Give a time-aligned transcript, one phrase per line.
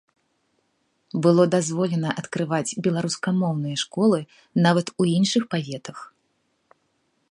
[1.25, 4.19] Было дазволена адкрываць беларускамоўныя школы
[4.67, 5.97] нават у іншых паветах.